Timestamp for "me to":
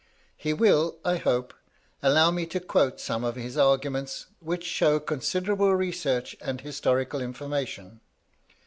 2.31-2.59